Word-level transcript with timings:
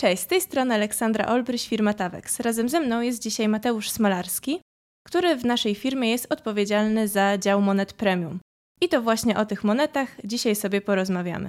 Cześć, 0.00 0.22
z 0.22 0.26
tej 0.26 0.40
strony 0.40 0.74
Aleksandra 0.74 1.26
Olbryś, 1.26 1.68
firma 1.68 1.94
Tawex. 1.94 2.40
Razem 2.40 2.68
ze 2.68 2.80
mną 2.80 3.00
jest 3.00 3.22
dzisiaj 3.22 3.48
Mateusz 3.48 3.90
Smolarski, 3.90 4.60
który 5.06 5.36
w 5.36 5.44
naszej 5.44 5.74
firmie 5.74 6.10
jest 6.10 6.32
odpowiedzialny 6.32 7.08
za 7.08 7.38
dział 7.38 7.60
monet 7.60 7.92
premium. 7.92 8.40
I 8.80 8.88
to 8.88 9.02
właśnie 9.02 9.36
o 9.36 9.46
tych 9.46 9.64
monetach 9.64 10.16
dzisiaj 10.24 10.56
sobie 10.56 10.80
porozmawiamy. 10.80 11.48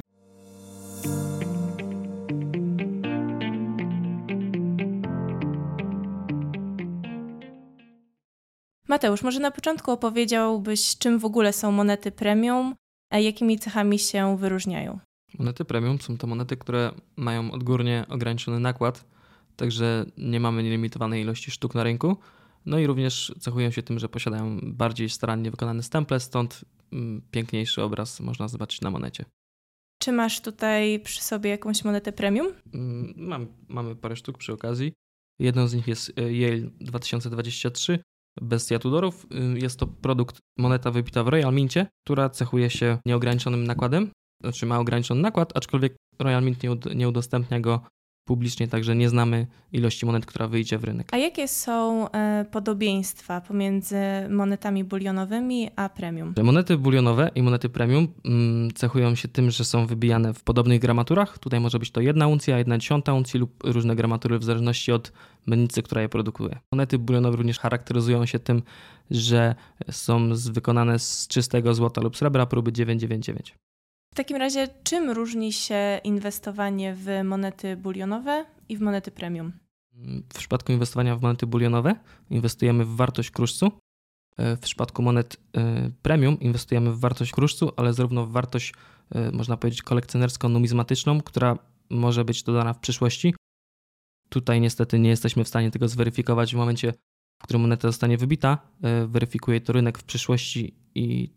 Mateusz, 8.87 9.23
może 9.23 9.39
na 9.39 9.51
początku 9.51 9.91
opowiedziałbyś, 9.91 10.97
czym 10.97 11.19
w 11.19 11.25
ogóle 11.25 11.53
są 11.53 11.71
monety 11.71 12.11
premium, 12.11 12.75
a 13.11 13.19
jakimi 13.19 13.59
cechami 13.59 13.99
się 13.99 14.37
wyróżniają? 14.37 14.99
Monety 15.39 15.65
premium 15.65 16.01
są 16.01 16.17
to 16.17 16.27
monety, 16.27 16.57
które 16.57 16.91
mają 17.15 17.51
odgórnie 17.51 18.05
ograniczony 18.09 18.59
nakład, 18.59 19.05
także 19.55 20.05
nie 20.17 20.39
mamy 20.39 20.63
nielimitowanej 20.63 21.21
ilości 21.21 21.51
sztuk 21.51 21.75
na 21.75 21.83
rynku. 21.83 22.17
No 22.65 22.79
i 22.79 22.87
również 22.87 23.33
cechują 23.39 23.71
się 23.71 23.83
tym, 23.83 23.99
że 23.99 24.09
posiadają 24.09 24.59
bardziej 24.63 25.09
starannie 25.09 25.51
wykonane 25.51 25.83
stemple, 25.83 26.19
stąd 26.19 26.65
mm, 26.93 27.21
piękniejszy 27.31 27.83
obraz 27.83 28.19
można 28.19 28.47
zobaczyć 28.47 28.81
na 28.81 28.91
monecie. 28.91 29.25
Czy 30.01 30.11
masz 30.11 30.41
tutaj 30.41 30.99
przy 30.99 31.21
sobie 31.21 31.49
jakąś 31.49 31.83
monetę 31.83 32.11
premium? 32.11 32.47
Mm, 32.73 33.13
mam, 33.17 33.47
mamy 33.67 33.95
parę 33.95 34.15
sztuk 34.15 34.37
przy 34.37 34.53
okazji. 34.53 34.93
Jedną 35.39 35.67
z 35.67 35.73
nich 35.73 35.87
jest 35.87 36.19
e, 36.19 36.33
Yale 36.33 36.69
2023 36.79 37.99
bez 38.41 38.67
Tudorów. 38.81 39.27
Jest 39.55 39.79
to 39.79 39.87
produkt 39.87 40.39
moneta 40.57 40.91
wypita 40.91 41.23
w 41.23 41.27
Royal 41.27 41.53
Mincie, 41.53 41.87
która 42.05 42.29
cechuje 42.29 42.69
się 42.69 42.97
nieograniczonym 43.05 43.63
nakładem, 43.63 44.11
znaczy 44.41 44.65
ma 44.65 44.79
ograniczony 44.79 45.21
nakład, 45.21 45.57
aczkolwiek 45.57 45.95
Royal 46.19 46.43
Mint 46.43 46.63
nie, 46.63 46.69
nie 46.95 47.09
udostępnia 47.09 47.59
go 47.59 47.81
publicznie, 48.25 48.67
także 48.67 48.95
nie 48.95 49.09
znamy 49.09 49.47
ilości 49.71 50.05
monet, 50.05 50.25
która 50.25 50.47
wyjdzie 50.47 50.77
w 50.77 50.83
rynek. 50.83 51.07
A 51.11 51.17
jakie 51.17 51.47
są 51.47 52.11
e, 52.11 52.45
podobieństwa 52.51 53.41
pomiędzy 53.41 53.97
monetami 54.29 54.83
bulionowymi 54.83 55.69
a 55.75 55.89
premium? 55.89 56.33
Monety 56.43 56.77
bulionowe 56.77 57.31
i 57.35 57.41
monety 57.41 57.69
premium 57.69 58.07
mm, 58.25 58.71
cechują 58.71 59.15
się 59.15 59.27
tym, 59.27 59.51
że 59.51 59.65
są 59.65 59.85
wybijane 59.85 60.33
w 60.33 60.43
podobnych 60.43 60.81
gramaturach. 60.81 61.39
Tutaj 61.39 61.59
może 61.59 61.79
być 61.79 61.91
to 61.91 62.01
jedna 62.01 62.27
uncja, 62.27 62.57
jedna 62.57 62.77
dziesiąta 62.77 63.13
uncji 63.13 63.39
lub 63.39 63.63
różne 63.63 63.95
gramatury 63.95 64.39
w 64.39 64.43
zależności 64.43 64.91
od 64.91 65.11
mennicy, 65.45 65.83
która 65.83 66.01
je 66.01 66.09
produkuje. 66.09 66.59
Monety 66.71 66.99
bulionowe 66.99 67.37
również 67.37 67.59
charakteryzują 67.59 68.25
się 68.25 68.39
tym, 68.39 68.61
że 69.11 69.55
są 69.91 70.29
wykonane 70.51 70.99
z 70.99 71.27
czystego 71.27 71.73
złota 71.73 72.01
lub 72.01 72.17
srebra 72.17 72.45
próby 72.45 72.71
999. 72.71 73.55
W 74.13 74.17
takim 74.17 74.37
razie, 74.37 74.67
czym 74.83 75.09
różni 75.09 75.53
się 75.53 75.99
inwestowanie 76.03 76.95
w 76.95 77.07
monety 77.23 77.77
bulionowe 77.77 78.45
i 78.69 78.77
w 78.77 78.81
monety 78.81 79.11
premium? 79.11 79.53
W 80.33 80.37
przypadku 80.37 80.71
inwestowania 80.71 81.15
w 81.15 81.21
monety 81.21 81.47
bulionowe 81.47 81.95
inwestujemy 82.29 82.85
w 82.85 82.95
wartość 82.95 83.31
kruszcu. 83.31 83.71
E, 84.37 84.55
w 84.55 84.59
przypadku 84.59 85.01
monet 85.01 85.37
e, 85.57 85.91
premium 86.01 86.39
inwestujemy 86.39 86.91
w 86.91 86.99
wartość 86.99 87.31
kruszcu, 87.31 87.71
ale 87.77 87.93
zarówno 87.93 88.25
w 88.25 88.31
wartość, 88.31 88.73
e, 89.11 89.31
można 89.31 89.57
powiedzieć, 89.57 89.83
kolekcjonersko-numizmatyczną, 89.83 91.21
która 91.21 91.57
może 91.89 92.25
być 92.25 92.43
dodana 92.43 92.73
w 92.73 92.79
przyszłości. 92.79 93.35
Tutaj 94.29 94.61
niestety 94.61 94.99
nie 94.99 95.09
jesteśmy 95.09 95.43
w 95.43 95.47
stanie 95.47 95.71
tego 95.71 95.87
zweryfikować 95.87 96.53
w 96.53 96.57
momencie, 96.57 96.93
w 97.41 97.43
którym 97.43 97.61
moneta 97.61 97.87
zostanie 97.87 98.17
wybita. 98.17 98.57
Weryfikuje 99.07 99.61
to 99.61 99.73
rynek 99.73 99.97
w 99.97 100.03
przyszłości 100.03 100.75
i 100.95 101.33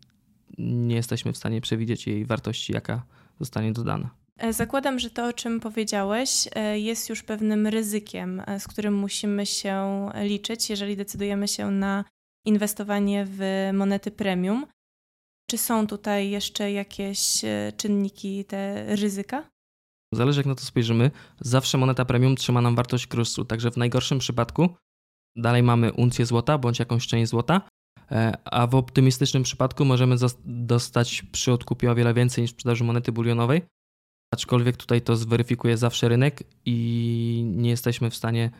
nie 0.57 0.95
jesteśmy 0.95 1.33
w 1.33 1.37
stanie 1.37 1.61
przewidzieć 1.61 2.07
jej 2.07 2.25
wartości, 2.25 2.73
jaka 2.73 3.03
zostanie 3.39 3.71
dodana. 3.71 4.09
E, 4.37 4.53
zakładam, 4.53 4.99
że 4.99 5.09
to, 5.09 5.27
o 5.27 5.33
czym 5.33 5.59
powiedziałeś, 5.59 6.47
e, 6.55 6.79
jest 6.79 7.09
już 7.09 7.23
pewnym 7.23 7.67
ryzykiem, 7.67 8.41
e, 8.45 8.59
z 8.59 8.67
którym 8.67 8.93
musimy 8.93 9.45
się 9.45 10.09
liczyć, 10.23 10.69
jeżeli 10.69 10.97
decydujemy 10.97 11.47
się 11.47 11.71
na 11.71 12.05
inwestowanie 12.45 13.25
w 13.29 13.69
monety 13.73 14.11
premium. 14.11 14.65
Czy 15.49 15.57
są 15.57 15.87
tutaj 15.87 16.29
jeszcze 16.29 16.71
jakieś 16.71 17.41
czynniki 17.77 18.45
te 18.45 18.85
ryzyka? 18.95 19.49
Zależy 20.13 20.39
jak 20.39 20.45
na 20.45 20.55
to 20.55 20.61
spojrzymy. 20.61 21.11
Zawsze 21.39 21.77
moneta 21.77 22.05
premium 22.05 22.35
trzyma 22.35 22.61
nam 22.61 22.75
wartość 22.75 23.07
kursu, 23.07 23.45
także 23.45 23.71
w 23.71 23.77
najgorszym 23.77 24.19
przypadku 24.19 24.69
dalej 25.35 25.63
mamy 25.63 25.93
uncję 25.93 26.25
złota 26.25 26.57
bądź 26.57 26.79
jakąś 26.79 27.07
część 27.07 27.29
złota, 27.29 27.61
a 28.45 28.67
w 28.67 28.75
optymistycznym 28.75 29.43
przypadku 29.43 29.85
możemy 29.85 30.15
dostać 30.45 31.23
przy 31.31 31.51
odkupie 31.51 31.91
o 31.91 31.95
wiele 31.95 32.13
więcej 32.13 32.41
niż 32.41 32.51
w 32.51 32.53
sprzedaży 32.53 32.83
monety 32.83 33.11
bulionowej. 33.11 33.61
Aczkolwiek 34.33 34.77
tutaj 34.77 35.01
to 35.01 35.15
zweryfikuje 35.15 35.77
zawsze 35.77 36.09
rynek 36.09 36.43
i 36.65 37.43
nie 37.45 37.69
jesteśmy 37.69 38.09
w 38.09 38.15
stanie 38.15 38.51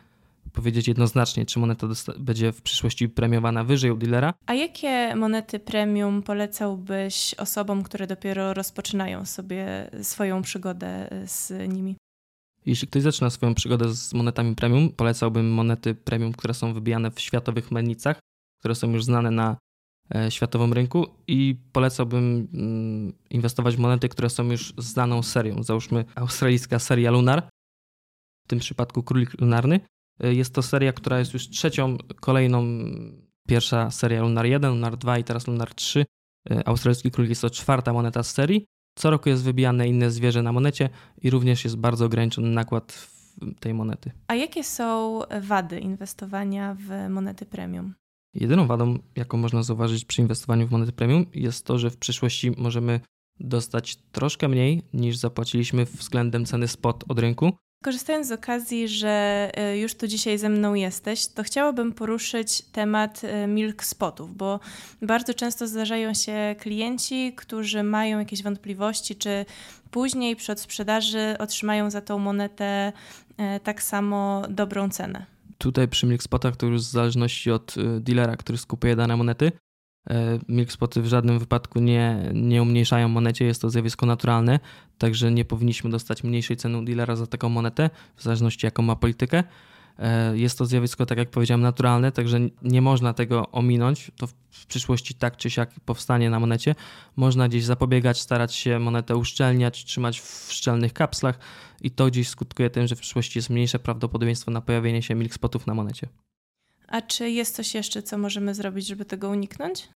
powiedzieć 0.52 0.88
jednoznacznie, 0.88 1.46
czy 1.46 1.58
moneta 1.58 1.86
będzie 2.18 2.52
w 2.52 2.62
przyszłości 2.62 3.08
premiowana 3.08 3.64
wyżej 3.64 3.90
u 3.90 3.96
dealera. 3.96 4.34
A 4.46 4.54
jakie 4.54 5.16
monety 5.16 5.58
premium 5.58 6.22
polecałbyś 6.22 7.34
osobom, 7.34 7.82
które 7.82 8.06
dopiero 8.06 8.54
rozpoczynają 8.54 9.24
sobie 9.24 9.90
swoją 10.02 10.42
przygodę 10.42 11.08
z 11.26 11.72
nimi? 11.72 11.96
Jeśli 12.66 12.88
ktoś 12.88 13.02
zaczyna 13.02 13.30
swoją 13.30 13.54
przygodę 13.54 13.94
z 13.94 14.14
monetami 14.14 14.54
premium, 14.54 14.90
polecałbym 14.90 15.52
monety 15.52 15.94
premium, 15.94 16.32
które 16.32 16.54
są 16.54 16.74
wybijane 16.74 17.10
w 17.10 17.20
światowych 17.20 17.70
mennicach, 17.70 18.18
które 18.58 18.74
są 18.74 18.90
już 18.90 19.04
znane 19.04 19.30
na 19.30 19.56
e, 20.14 20.30
światowym 20.30 20.72
rynku 20.72 21.06
i 21.26 21.56
polecałbym 21.72 22.48
mm, 22.54 23.12
inwestować 23.30 23.76
w 23.76 23.78
monety, 23.78 24.08
które 24.08 24.30
są 24.30 24.50
już 24.50 24.74
znaną 24.78 25.22
serią. 25.22 25.62
Załóżmy 25.62 26.04
australijska 26.14 26.78
seria 26.78 27.10
Lunar, 27.10 27.48
w 28.46 28.48
tym 28.48 28.58
przypadku 28.58 29.02
Królik 29.02 29.40
Lunarny. 29.40 29.80
E, 30.20 30.34
jest 30.34 30.54
to 30.54 30.62
seria, 30.62 30.92
która 30.92 31.18
jest 31.18 31.32
już 31.32 31.48
trzecią, 31.48 31.96
kolejną. 32.20 32.64
Pierwsza 33.48 33.90
seria 33.90 34.22
Lunar 34.22 34.46
1, 34.46 34.70
Lunar 34.70 34.96
2 34.96 35.18
i 35.18 35.24
teraz 35.24 35.46
Lunar 35.46 35.74
3. 35.74 36.04
E, 36.50 36.68
australijski 36.68 37.10
królik 37.10 37.28
jest 37.28 37.42
to 37.42 37.50
czwarta 37.50 37.92
moneta 37.92 38.22
z 38.22 38.30
serii. 38.30 38.66
Co 38.98 39.10
roku 39.10 39.28
jest 39.28 39.44
wybijane 39.44 39.88
inne 39.88 40.10
zwierzę 40.10 40.42
na 40.42 40.52
monecie 40.52 40.90
i 41.22 41.30
również 41.30 41.64
jest 41.64 41.76
bardzo 41.76 42.04
ograniczony 42.04 42.48
nakład 42.48 43.08
tej 43.60 43.74
monety. 43.74 44.10
A 44.28 44.34
jakie 44.34 44.64
są 44.64 45.20
wady 45.40 45.80
inwestowania 45.80 46.76
w 46.78 47.08
monety 47.10 47.46
premium? 47.46 47.94
Jedyną 48.40 48.66
wadą, 48.66 48.98
jaką 49.16 49.36
można 49.36 49.62
zauważyć 49.62 50.04
przy 50.04 50.22
inwestowaniu 50.22 50.66
w 50.66 50.70
monety 50.70 50.92
premium, 50.92 51.26
jest 51.34 51.66
to, 51.66 51.78
że 51.78 51.90
w 51.90 51.96
przyszłości 51.96 52.52
możemy 52.56 53.00
dostać 53.40 53.96
troszkę 53.96 54.48
mniej 54.48 54.82
niż 54.92 55.16
zapłaciliśmy 55.16 55.84
względem 55.84 56.44
ceny 56.44 56.68
spot 56.68 57.04
od 57.08 57.18
rynku. 57.18 57.52
Korzystając 57.84 58.26
z 58.26 58.32
okazji, 58.32 58.88
że 58.88 59.50
e, 59.54 59.78
już 59.78 59.94
tu 59.94 60.06
dzisiaj 60.06 60.38
ze 60.38 60.48
mną 60.48 60.74
jesteś, 60.74 61.26
to 61.26 61.42
chciałabym 61.42 61.92
poruszyć 61.92 62.62
temat 62.62 63.22
e, 63.24 63.46
milk 63.46 63.84
spotów, 63.84 64.36
bo 64.36 64.60
bardzo 65.02 65.34
często 65.34 65.66
zdarzają 65.66 66.14
się 66.14 66.54
klienci, 66.58 67.32
którzy 67.36 67.82
mają 67.82 68.18
jakieś 68.18 68.42
wątpliwości, 68.42 69.16
czy 69.16 69.44
później 69.90 70.36
przy 70.36 70.52
odsprzedaży 70.52 71.36
otrzymają 71.38 71.90
za 71.90 72.00
tą 72.00 72.18
monetę 72.18 72.92
e, 73.36 73.60
tak 73.60 73.82
samo 73.82 74.42
dobrą 74.48 74.88
cenę. 74.88 75.35
Tutaj 75.58 75.88
przy 75.88 76.06
milkspotach 76.06 76.56
to 76.56 76.66
już 76.66 76.82
w 76.82 76.90
zależności 76.90 77.50
od 77.50 77.76
y, 77.76 78.00
dealera, 78.00 78.36
który 78.36 78.58
skupuje 78.58 78.96
dane 78.96 79.16
monety. 79.16 79.52
E, 80.10 80.38
milkspoty 80.48 81.02
w 81.02 81.06
żadnym 81.06 81.38
wypadku 81.38 81.80
nie, 81.80 82.30
nie 82.34 82.62
umniejszają 82.62 83.08
monecie, 83.08 83.44
jest 83.44 83.62
to 83.62 83.70
zjawisko 83.70 84.06
naturalne, 84.06 84.60
także 84.98 85.32
nie 85.32 85.44
powinniśmy 85.44 85.90
dostać 85.90 86.24
mniejszej 86.24 86.56
ceny 86.56 86.78
u 86.78 86.84
dealera 86.84 87.16
za 87.16 87.26
taką 87.26 87.48
monetę, 87.48 87.90
w 88.16 88.22
zależności 88.22 88.66
jaką 88.66 88.82
ma 88.82 88.96
politykę. 88.96 89.44
E, 89.98 90.38
jest 90.38 90.58
to 90.58 90.66
zjawisko, 90.66 91.06
tak 91.06 91.18
jak 91.18 91.30
powiedziałem, 91.30 91.60
naturalne, 91.60 92.12
także 92.12 92.38
nie 92.62 92.82
można 92.82 93.14
tego 93.14 93.50
ominąć. 93.50 94.10
To 94.16 94.26
w 94.50 94.66
przyszłości 94.66 95.14
tak 95.14 95.36
czy 95.36 95.50
siak 95.50 95.70
powstanie 95.80 96.30
na 96.30 96.40
monecie. 96.40 96.74
Można 97.16 97.48
gdzieś 97.48 97.64
zapobiegać, 97.64 98.20
starać 98.20 98.54
się 98.54 98.78
monetę 98.78 99.16
uszczelniać, 99.16 99.84
trzymać 99.84 100.20
w 100.20 100.48
szczelnych 100.52 100.92
kapslach 100.92 101.38
i 101.80 101.90
to 101.90 102.06
gdzieś 102.06 102.28
skutkuje 102.28 102.70
tym, 102.70 102.86
że 102.86 102.96
w 102.96 103.00
przyszłości 103.00 103.38
jest 103.38 103.50
mniejsze 103.50 103.78
prawdopodobieństwo 103.78 104.50
na 104.50 104.60
pojawienie 104.60 105.02
się 105.02 105.14
milk 105.14 105.34
spotów 105.34 105.66
na 105.66 105.74
monecie. 105.74 106.08
A 106.88 107.02
czy 107.02 107.30
jest 107.30 107.56
coś 107.56 107.74
jeszcze, 107.74 108.02
co 108.02 108.18
możemy 108.18 108.54
zrobić, 108.54 108.86
żeby 108.86 109.04
tego 109.04 109.30
uniknąć? 109.30 109.88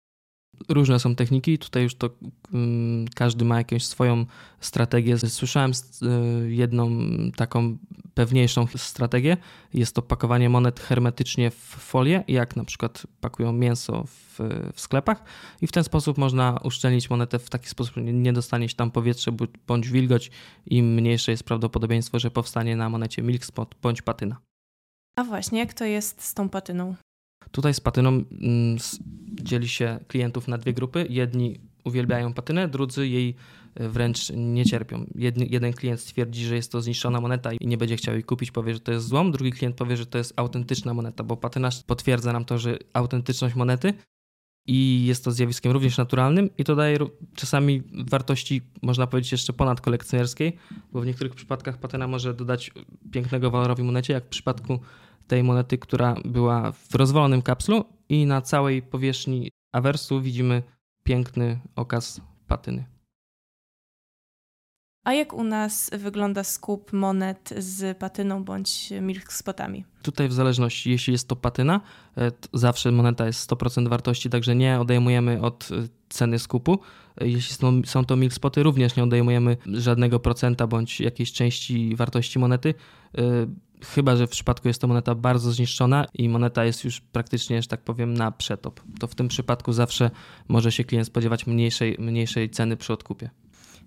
Różne 0.69 0.99
są 0.99 1.15
techniki, 1.15 1.59
tutaj 1.59 1.83
już 1.83 1.95
to 1.95 2.11
um, 2.53 3.07
każdy 3.15 3.45
ma 3.45 3.59
jakąś 3.59 3.85
swoją 3.85 4.27
strategię. 4.61 5.19
Słyszałem 5.19 5.73
y, 5.73 6.53
jedną 6.53 6.91
taką 7.37 7.79
pewniejszą 8.15 8.67
strategię. 8.77 9.37
Jest 9.75 9.95
to 9.95 10.03
pakowanie 10.03 10.49
monet 10.49 10.81
hermetycznie 10.81 11.51
w 11.51 11.57
folię, 11.65 12.25
jak 12.29 12.57
na 12.57 12.65
przykład 12.65 13.07
pakują 13.21 13.53
mięso 13.53 14.05
w, 14.05 14.39
w 14.75 14.81
sklepach 14.81 15.25
i 15.61 15.67
w 15.67 15.73
ten 15.73 15.85
sposób 15.85 16.19
można 16.19 16.61
uszczelnić 16.65 17.11
monetę 17.11 17.39
w 17.39 17.51
taki 17.51 17.69
sposób, 17.69 17.97
nie 17.97 18.33
dostanie 18.33 18.69
się 18.69 18.77
tam 18.77 18.91
powietrze 18.91 19.33
bądź 19.67 19.89
wilgoć 19.89 20.31
i 20.67 20.83
mniejsze 20.83 21.31
jest 21.31 21.45
prawdopodobieństwo, 21.45 22.19
że 22.19 22.31
powstanie 22.31 22.77
na 22.77 22.89
monecie 22.89 23.23
milk 23.23 23.45
spot 23.45 23.75
bądź 23.83 24.03
patyna. 24.03 24.37
A 25.17 25.25
właśnie, 25.25 25.59
jak 25.59 25.75
to 25.75 25.85
jest 25.85 26.25
z 26.25 26.35
tą 26.35 26.49
patyną? 26.49 26.95
Tutaj 27.51 27.75
z 27.75 27.81
patyną 27.81 28.09
mm, 28.09 28.77
dzieli 29.43 29.69
się 29.69 29.99
klientów 30.09 30.49
na 30.49 30.59
dwie 30.59 30.73
grupy. 30.73 31.07
Jedni 31.11 31.61
uwielbiają 31.85 32.33
patynę, 32.33 32.69
drudzy 32.69 33.09
jej 33.09 33.35
wręcz 33.77 34.33
nie 34.37 34.65
cierpią. 34.65 35.07
Jedny, 35.15 35.47
jeden 35.47 35.73
klient 35.73 36.01
stwierdzi, 36.01 36.45
że 36.45 36.57
jest 36.57 36.73
to 36.73 36.81
zniszczona 36.81 37.21
moneta 37.21 37.53
i 37.53 37.67
nie 37.67 37.77
będzie 37.77 37.97
chciał 37.97 38.15
jej 38.15 38.25
kupić, 38.25 38.51
powie, 38.51 38.75
że 38.75 38.81
to 38.81 38.93
jest 38.93 39.07
złom, 39.07 39.33
drugi 39.33 39.53
klient 39.53 39.77
powie, 39.77 39.97
że 39.97 40.07
to 40.07 40.19
jest 40.19 40.33
autentyczna 40.37 40.95
moneta, 40.95 41.25
bo 41.25 41.37
patyna 41.37 41.69
potwierdza 41.87 42.33
nam 42.33 42.45
to, 42.45 42.59
że 42.59 42.79
autentyczność 42.93 43.55
monety 43.55 43.95
i 44.67 45.07
jest 45.07 45.25
to 45.25 45.31
zjawiskiem 45.31 45.73
również 45.73 45.99
naturalnym 45.99 46.51
i 46.59 46.65
to 46.65 46.77
daje 46.77 46.99
czasami 47.35 47.83
wartości, 47.93 48.63
można 48.83 49.07
powiedzieć, 49.07 49.33
jeszcze 49.33 49.53
ponad 49.53 49.81
kolekcjonerskiej, 49.81 50.57
bo 50.93 51.01
w 51.01 51.07
niektórych 51.07 51.35
przypadkach 51.35 51.79
patyna 51.79 52.07
może 52.07 52.35
dodać 52.35 52.71
pięknego 53.13 53.51
walorowi 53.51 53.83
monecie, 53.83 54.13
jak 54.13 54.25
w 54.25 54.29
przypadku 54.29 54.81
tej 55.31 55.43
monety, 55.43 55.79
która 55.79 56.15
była 56.25 56.73
w 56.73 56.95
rozwalonym 56.95 57.43
kapslu 57.43 57.85
i 58.09 58.27
na 58.27 58.43
całej 58.43 58.83
powierzchni 58.83 59.51
awersu 59.73 60.21
widzimy 60.21 60.63
piękny 61.05 61.61
okaz 61.77 62.21
patyny. 62.47 62.85
A 65.05 65.13
jak 65.13 65.33
u 65.33 65.45
nas 65.45 65.91
wygląda 65.99 66.45
skup 66.45 66.93
monet 66.93 67.55
z 67.59 67.99
patyną 67.99 68.45
bądź 68.45 68.93
milk 69.01 69.33
spotami? 69.33 69.85
Tutaj 70.03 70.29
w 70.29 70.33
zależności, 70.33 70.91
jeśli 70.91 71.13
jest 71.13 71.29
to 71.29 71.37
patyna, 71.37 71.81
e, 72.17 72.31
to 72.31 72.49
zawsze 72.53 72.93
moneta 72.93 73.27
jest 73.27 73.51
100% 73.51 73.89
wartości, 73.89 74.31
także 74.31 74.57
nie 74.57 74.81
odejmujemy 74.81 75.41
od 75.43 75.69
e, 75.73 75.89
ceny 76.09 76.39
skupu. 76.39 76.79
E, 77.21 77.29
jeśli 77.29 77.55
są, 77.55 77.83
są 77.85 78.05
to 78.05 78.17
milk 78.17 78.33
spoty, 78.33 78.63
również 78.63 78.97
nie 78.97 79.03
odejmujemy 79.03 79.57
żadnego 79.67 80.21
procenta 80.21 80.67
bądź 80.67 81.01
jakiejś 81.01 81.33
części 81.33 81.97
wartości 81.97 82.39
monety. 82.39 82.75
Chyba, 83.85 84.17
że 84.17 84.27
w 84.27 84.31
przypadku 84.31 84.69
jest 84.69 84.81
to 84.81 84.87
moneta 84.87 85.15
bardzo 85.15 85.53
zniszczona 85.53 86.07
i 86.15 86.29
moneta 86.29 86.65
jest 86.65 86.85
już 86.85 87.01
praktycznie, 87.01 87.63
że 87.63 87.69
tak 87.69 87.81
powiem, 87.81 88.15
na 88.15 88.33
przetop. 88.33 88.81
To 89.01 89.07
w 89.07 89.15
tym 89.15 89.29
przypadku 89.29 89.73
zawsze 89.73 90.11
może 90.49 90.73
się 90.73 90.85
klient 90.85 91.07
spodziewać 91.07 91.47
mniejszej, 91.47 91.97
mniejszej 91.99 92.51
ceny 92.51 92.77
przy 92.77 92.93
odkupie. 92.93 93.31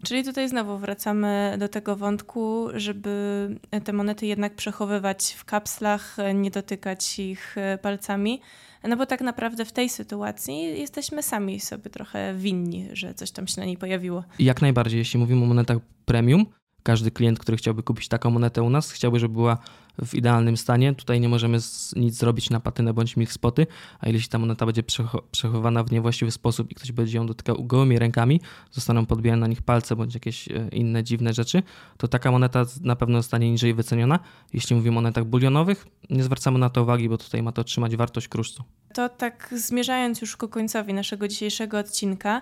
Czyli 0.03 0.23
tutaj 0.23 0.49
znowu 0.49 0.77
wracamy 0.77 1.55
do 1.59 1.67
tego 1.67 1.95
wątku, 1.95 2.67
żeby 2.73 3.49
te 3.83 3.93
monety 3.93 4.25
jednak 4.25 4.55
przechowywać 4.55 5.35
w 5.37 5.45
kapslach, 5.45 6.17
nie 6.33 6.51
dotykać 6.51 7.19
ich 7.19 7.55
palcami. 7.81 8.41
No 8.83 8.97
bo 8.97 9.05
tak 9.05 9.21
naprawdę 9.21 9.65
w 9.65 9.71
tej 9.71 9.89
sytuacji 9.89 10.79
jesteśmy 10.79 11.23
sami 11.23 11.59
sobie 11.59 11.89
trochę 11.89 12.35
winni, 12.35 12.89
że 12.93 13.13
coś 13.13 13.31
tam 13.31 13.47
się 13.47 13.61
na 13.61 13.65
niej 13.65 13.77
pojawiło. 13.77 14.23
Jak 14.39 14.61
najbardziej, 14.61 14.97
jeśli 14.97 15.19
mówimy 15.19 15.43
o 15.43 15.45
monetach 15.45 15.77
premium, 16.05 16.45
każdy 16.83 17.11
klient, 17.11 17.39
który 17.39 17.57
chciałby 17.57 17.83
kupić 17.83 18.07
taką 18.07 18.29
monetę 18.29 18.63
u 18.63 18.69
nas, 18.69 18.91
chciałby, 18.91 19.19
żeby 19.19 19.33
była 19.33 19.57
w 20.05 20.13
idealnym 20.13 20.57
stanie. 20.57 20.95
Tutaj 20.95 21.19
nie 21.19 21.29
możemy 21.29 21.57
nic 21.95 22.15
zrobić 22.15 22.49
na 22.49 22.59
patynę 22.59 22.93
bądź 22.93 23.17
milk 23.17 23.31
spoty, 23.31 23.67
a 23.99 24.09
jeśli 24.09 24.29
ta 24.29 24.39
moneta 24.39 24.65
będzie 24.65 24.83
przechowana 25.31 25.83
w 25.83 25.91
niewłaściwy 25.91 26.31
sposób 26.31 26.71
i 26.71 26.75
ktoś 26.75 26.91
będzie 26.91 27.17
ją 27.17 27.25
dotykał 27.25 27.63
gołymi 27.63 27.99
rękami, 27.99 28.41
zostaną 28.71 29.05
podbijane 29.05 29.39
na 29.39 29.47
nich 29.47 29.61
palce 29.61 29.95
bądź 29.95 30.13
jakieś 30.13 30.47
e, 30.47 30.67
inne 30.71 31.03
dziwne 31.03 31.33
rzeczy, 31.33 31.63
to 31.97 32.07
taka 32.07 32.31
moneta 32.31 32.65
na 32.81 32.95
pewno 32.95 33.19
zostanie 33.19 33.51
niżej 33.51 33.73
wyceniona. 33.73 34.19
Jeśli 34.53 34.75
mówimy 34.75 34.97
o 34.97 35.01
monetach 35.01 35.25
bulionowych, 35.25 35.87
nie 36.09 36.23
zwracamy 36.23 36.59
na 36.59 36.69
to 36.69 36.83
uwagi, 36.83 37.09
bo 37.09 37.17
tutaj 37.17 37.43
ma 37.43 37.51
to 37.51 37.63
trzymać 37.63 37.95
wartość 37.95 38.27
kruszcu. 38.27 38.63
To 38.93 39.09
tak 39.09 39.53
zmierzając 39.57 40.21
już 40.21 40.37
ku 40.37 40.47
końcowi 40.47 40.93
naszego 40.93 41.27
dzisiejszego 41.27 41.79
odcinka, 41.79 42.41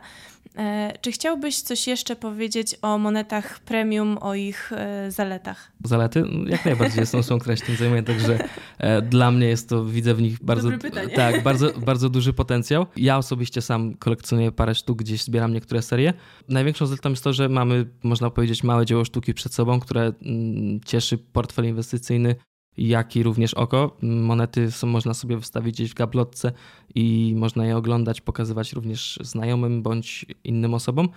czy 1.02 1.12
chciałbyś 1.12 1.62
coś 1.62 1.88
jeszcze 1.88 2.16
powiedzieć 2.16 2.76
o 2.82 2.98
monetach 2.98 3.60
premium, 3.60 4.18
o 4.22 4.36
ich 4.36 4.72
e, 4.74 5.12
zaletach? 5.12 5.72
Zalety? 5.84 6.24
Jak 6.46 6.66
najbardziej 6.66 7.00
jestem 7.00 7.24
są 7.24 7.40
które 7.40 7.58
się 7.58 7.66
tym 7.66 7.76
zajmuję, 7.76 8.04
także 8.04 8.40
e, 8.78 9.02
dla 9.02 9.32
mnie 9.32 9.48
jest 9.48 9.70
to, 9.70 9.86
widzę 9.86 10.14
w 10.14 10.22
nich 10.22 10.44
bardzo, 10.44 10.70
tak, 11.16 11.44
bardzo, 11.44 11.80
bardzo 11.80 12.10
duży 12.10 12.34
potencjał. 12.34 12.86
Ja 12.96 13.18
osobiście 13.18 13.62
sam 13.62 13.94
kolekcjonuję 13.94 14.52
parę 14.52 14.76
sztuk, 14.76 14.98
gdzieś 14.98 15.24
zbieram 15.24 15.54
niektóre 15.54 15.82
serie. 15.82 16.14
Największą 16.50 16.86
zaletą 16.86 17.10
jest 17.10 17.24
to, 17.24 17.34
że 17.34 17.50
mamy, 17.50 17.86
można 18.04 18.30
powiedzieć, 18.30 18.64
małe 18.64 18.86
dzieło 18.86 19.06
sztuki 19.06 19.34
przed 19.34 19.54
sobą, 19.54 19.80
które 19.80 20.02
mm, 20.02 20.80
cieszy 20.86 21.18
portfel 21.18 21.66
inwestycyjny 21.66 22.36
jak 22.78 23.16
i 23.16 23.24
również 23.24 23.54
oko. 23.54 23.98
Monety 24.02 24.72
są, 24.72 24.88
można 24.88 25.14
sobie 25.14 25.38
wystawić 25.38 25.76
gdzieś 25.76 25.92
w 25.92 25.94
gablotce 25.94 26.52
i 26.96 27.34
można 27.38 27.66
je 27.66 27.78
oglądać, 27.78 28.22
pokazywać 28.22 28.74
również 28.74 29.20
znajomym 29.22 29.84
bądź 29.84 30.26
innym 30.44 30.74
osobom. 30.74 31.10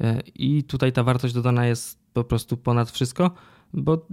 E, 0.00 0.20
I 0.34 0.64
tutaj 0.64 0.92
ta 0.92 1.02
wartość 1.02 1.34
dodana 1.34 1.66
jest 1.66 1.98
po 2.12 2.24
prostu 2.24 2.56
ponad 2.56 2.90
wszystko 2.90 3.30
bo 3.74 4.06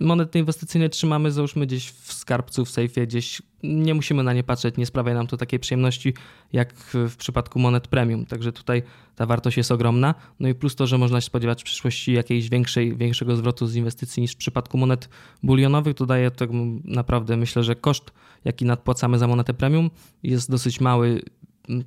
monety 0.00 0.38
inwestycyjne 0.38 0.88
trzymamy, 0.88 1.32
załóżmy 1.32 1.66
gdzieś 1.66 1.90
w 1.90 2.12
skarbcu, 2.12 2.64
w 2.64 2.70
sejfie, 2.70 3.06
gdzieś 3.06 3.42
nie 3.62 3.94
musimy 3.94 4.22
na 4.22 4.32
nie 4.32 4.44
patrzeć, 4.44 4.76
nie 4.76 4.86
sprawia 4.86 5.14
nam 5.14 5.26
to 5.26 5.36
takiej 5.36 5.60
przyjemności 5.60 6.14
jak 6.52 6.74
w 6.92 7.16
przypadku 7.16 7.58
monet 7.58 7.88
premium. 7.88 8.26
Także 8.26 8.52
tutaj 8.52 8.82
ta 9.16 9.26
wartość 9.26 9.56
jest 9.56 9.72
ogromna. 9.72 10.14
No 10.40 10.48
i 10.48 10.54
plus 10.54 10.76
to, 10.76 10.86
że 10.86 10.98
można 10.98 11.20
się 11.20 11.26
spodziewać 11.26 11.62
w 11.62 11.64
przyszłości 11.64 12.12
jakiejś 12.12 12.48
większej, 12.48 12.96
większego 12.96 13.36
zwrotu 13.36 13.66
z 13.66 13.76
inwestycji 13.76 14.20
niż 14.20 14.32
w 14.32 14.36
przypadku 14.36 14.78
monet 14.78 15.08
bulionowych, 15.42 15.96
to 15.96 16.06
daje 16.06 16.30
to 16.30 16.46
naprawdę, 16.84 17.36
myślę, 17.36 17.64
że 17.64 17.74
koszt, 17.74 18.12
jaki 18.44 18.64
nadpłacamy 18.64 19.18
za 19.18 19.26
monetę 19.26 19.54
premium 19.54 19.90
jest 20.22 20.50
dosyć 20.50 20.80
mały 20.80 21.22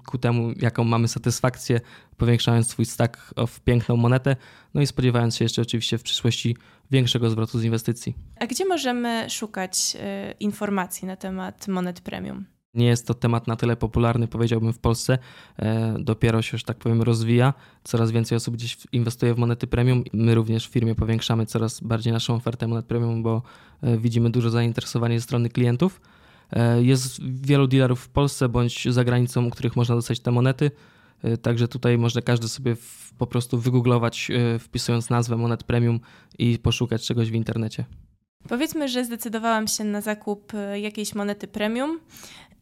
ku 0.06 0.18
temu, 0.18 0.52
jaką 0.62 0.84
mamy 0.84 1.08
satysfakcję, 1.08 1.82
powiększając 2.18 2.68
swój 2.68 2.86
stack 2.86 3.34
w 3.48 3.60
piękną 3.60 3.98
monetę, 3.98 4.36
no 4.74 4.82
i 4.82 4.88
spodziewając 4.88 5.36
się 5.36 5.46
jeszcze 5.46 5.62
oczywiście 5.62 5.98
w 5.98 6.04
przyszłości 6.04 6.58
większego 6.92 7.30
zwrotu 7.30 7.60
z 7.60 7.64
inwestycji. 7.64 8.16
A 8.40 8.48
gdzie 8.48 8.66
możemy 8.66 9.30
szukać 9.30 9.96
y, 9.96 10.34
informacji 10.40 11.08
na 11.08 11.16
temat 11.16 11.68
monet 11.68 12.02
premium? 12.02 12.46
Nie 12.74 12.86
jest 12.86 13.08
to 13.08 13.14
temat 13.14 13.48
na 13.48 13.56
tyle 13.56 13.76
popularny, 13.76 14.28
powiedziałbym, 14.28 14.74
w 14.74 14.80
Polsce. 14.80 15.18
E, 15.60 15.96
dopiero 16.00 16.42
się, 16.42 16.58
że 16.58 16.64
tak 16.64 16.78
powiem, 16.78 17.02
rozwija. 17.02 17.54
Coraz 17.84 18.12
więcej 18.12 18.36
osób 18.36 18.56
gdzieś 18.56 18.78
inwestuje 18.92 19.34
w 19.34 19.38
monety 19.38 19.68
premium. 19.68 20.04
My 20.14 20.36
również 20.36 20.68
w 20.68 20.72
firmie 20.72 20.96
powiększamy 20.96 21.46
coraz 21.46 21.80
bardziej 21.80 22.14
naszą 22.14 22.36
ofertę 22.36 22.68
monet 22.68 22.86
premium, 22.86 23.24
bo 23.24 23.42
e, 23.82 23.98
widzimy 23.98 24.30
dużo 24.30 24.50
zainteresowania 24.50 25.18
ze 25.18 25.24
strony 25.24 25.50
klientów. 25.50 26.02
E, 26.56 26.84
jest 26.84 27.22
wielu 27.24 27.68
dealerów 27.68 28.02
w 28.02 28.10
Polsce 28.10 28.50
bądź 28.50 28.88
za 28.90 29.04
granicą, 29.04 29.46
u 29.46 29.50
których 29.50 29.76
można 29.76 29.96
dostać 29.96 30.20
te 30.20 30.32
monety. 30.32 30.72
E, 31.24 31.38
także 31.38 31.68
tutaj 31.68 31.98
może 31.98 32.22
każdy 32.22 32.48
sobie 32.48 32.76
w, 32.76 33.14
po 33.18 33.28
prostu 33.28 33.60
wygooglować, 33.60 34.32
e, 34.32 34.60
wpisując 34.60 35.10
nazwę 35.10 35.38
monet 35.38 35.64
premium 35.64 36.00
i 36.40 36.60
poszukać 36.60 37.06
czegoś 37.06 37.32
w 37.32 37.34
internecie. 37.34 37.86
Powiedzmy, 38.48 38.90
że 38.90 39.06
zdecydowałam 39.06 39.68
się 39.68 39.84
na 39.84 40.02
zakup 40.02 40.54
jakiejś 40.82 41.16
monety 41.16 41.48
premium 41.48 42.00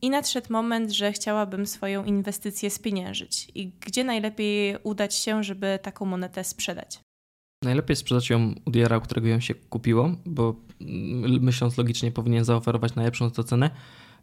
i 0.02 0.10
nadszedł 0.10 0.48
moment, 0.50 0.92
że 0.92 1.12
chciałabym 1.12 1.68
swoją 1.68 2.06
inwestycję 2.06 2.70
spieniężyć. 2.70 3.48
I 3.56 3.72
gdzie 3.86 4.04
najlepiej 4.04 4.78
udać 4.84 5.16
się, 5.16 5.44
żeby 5.44 5.80
taką 5.82 6.06
monetę 6.06 6.44
sprzedać? 6.44 7.00
Najlepiej 7.64 7.96
sprzedać 7.96 8.30
ją 8.30 8.54
u 8.66 8.72
dealera, 8.72 8.98
u 8.98 9.02
którego 9.02 9.28
ją 9.28 9.40
się 9.40 9.56
kupiło, 9.56 10.16
bo 10.26 10.56
myśląc 11.42 11.78
logicznie 11.78 12.12
powinien 12.12 12.46
zaoferować 12.46 12.96
najlepszą 12.96 13.32
to 13.32 13.44
cenę. 13.44 13.70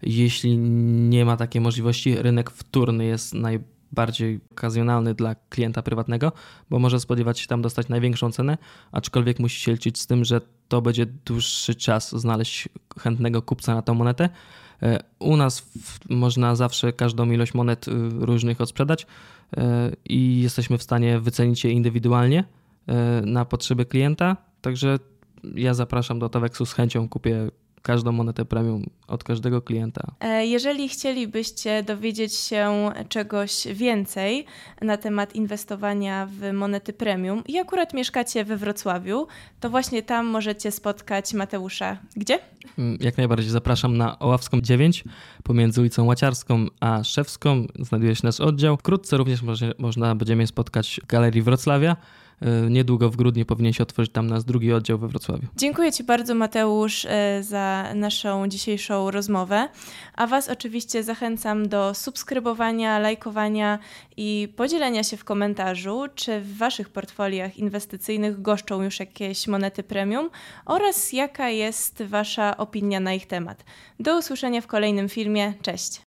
Jeśli 0.02 0.58
nie 1.08 1.24
ma 1.24 1.36
takiej 1.36 1.62
możliwości, 1.62 2.16
rynek 2.16 2.50
wtórny 2.50 3.04
jest 3.04 3.34
najbardziej 3.34 4.40
okazjonalny 4.52 5.14
dla 5.14 5.34
klienta 5.34 5.82
prywatnego, 5.82 6.32
bo 6.70 6.78
może 6.78 7.00
spodziewać 7.00 7.40
się 7.40 7.46
tam 7.46 7.62
dostać 7.62 7.88
największą 7.88 8.32
cenę, 8.32 8.58
aczkolwiek 8.92 9.38
musi 9.38 9.60
się 9.60 9.72
liczyć 9.72 9.98
z 9.98 10.06
tym, 10.06 10.24
że 10.24 10.40
to 10.68 10.82
będzie 10.82 11.06
dłuższy 11.06 11.74
czas 11.74 12.20
znaleźć 12.20 12.68
chętnego 12.98 13.42
kupca 13.42 13.74
na 13.74 13.82
tą 13.82 13.94
monetę. 13.94 14.28
E, 14.82 14.98
u 15.18 15.36
nas 15.36 15.70
można 16.08 16.56
zawsze 16.56 16.92
każdą 16.92 17.30
ilość 17.30 17.54
monet 17.54 17.88
y, 17.88 17.92
różnych 18.10 18.60
odsprzedać 18.60 19.06
e, 19.56 19.92
i 20.04 20.40
jesteśmy 20.40 20.78
w 20.78 20.82
stanie 20.82 21.20
wycenić 21.20 21.64
je 21.64 21.70
indywidualnie 21.70 22.44
E, 22.88 23.22
na 23.26 23.44
potrzeby 23.44 23.86
klienta. 23.86 24.36
Także 24.60 24.98
ja 25.54 25.74
zapraszam 25.74 26.18
do 26.18 26.28
Taweksu 26.28 26.66
z 26.66 26.72
chęcią, 26.72 27.08
kupię 27.08 27.50
każdą 27.82 28.12
monetę 28.12 28.44
premium 28.44 28.82
od 29.06 29.24
każdego 29.24 29.62
klienta. 29.62 30.02
E, 30.20 30.46
jeżeli 30.46 30.88
chcielibyście 30.88 31.82
dowiedzieć 31.82 32.34
się 32.34 32.90
czegoś 33.08 33.66
więcej 33.74 34.44
na 34.80 34.96
temat 34.96 35.34
inwestowania 35.34 36.28
w 36.30 36.52
monety 36.52 36.92
premium 36.92 37.42
i 37.46 37.58
akurat 37.58 37.94
mieszkacie 37.94 38.44
we 38.44 38.56
Wrocławiu, 38.56 39.26
to 39.60 39.70
właśnie 39.70 40.02
tam 40.02 40.26
możecie 40.26 40.70
spotkać 40.70 41.34
Mateusza. 41.34 41.98
Gdzie? 42.16 42.38
Mm, 42.78 42.98
jak 43.00 43.16
najbardziej 43.16 43.50
zapraszam 43.50 43.96
na 43.96 44.18
Oławską 44.18 44.60
9 44.60 45.04
pomiędzy 45.42 45.80
ulicą 45.80 46.04
Łaciarską 46.04 46.66
a 46.80 47.04
Szewską. 47.04 47.66
Znajduje 47.78 48.14
się 48.14 48.20
nasz 48.24 48.40
oddział. 48.40 48.76
Wkrótce 48.76 49.16
również 49.16 49.42
może, 49.42 49.72
można 49.78 50.14
będziemy 50.14 50.46
spotkać 50.46 51.00
w 51.04 51.06
Galerii 51.06 51.42
Wrocławia. 51.42 51.96
E, 52.42 52.70
niedługo 52.70 53.10
w 53.10 53.16
grudniu 53.16 53.46
powinien 53.46 53.72
się 53.72 53.82
otworzyć 53.82 54.12
tam 54.12 54.26
nas 54.26 54.44
drugi 54.44 54.72
oddział 54.72 54.98
we 54.98 55.08
Wrocławiu. 55.08 55.48
Dziękuję 55.56 55.92
Ci 55.92 56.04
bardzo, 56.04 56.34
Mateusz, 56.34 57.04
e, 57.04 57.42
za 57.42 57.84
naszą 57.94 58.48
dzisiejszą 58.48 59.10
rozmowę. 59.10 59.68
A 60.14 60.26
Was 60.26 60.48
oczywiście 60.48 61.02
zachęcam 61.02 61.68
do 61.68 61.94
subskrybowania, 61.94 62.98
lajkowania 62.98 63.78
i 64.16 64.52
podzielenia 64.56 65.04
się 65.04 65.16
w 65.16 65.24
komentarzu, 65.24 66.04
czy 66.14 66.40
w 66.40 66.56
Waszych 66.56 66.88
portfoliach 66.88 67.58
inwestycyjnych 67.58 68.42
goszczą 68.42 68.82
już 68.82 69.00
jakieś 69.00 69.46
monety 69.46 69.82
premium 69.82 70.30
oraz 70.66 71.12
jaka 71.12 71.50
jest 71.50 72.02
Wasza 72.02 72.56
opinia 72.56 73.00
na 73.00 73.14
ich 73.14 73.26
temat. 73.26 73.64
Do 74.00 74.18
usłyszenia 74.18 74.60
w 74.60 74.66
kolejnym 74.66 75.08
filmie. 75.08 75.54
Cześć! 75.62 76.07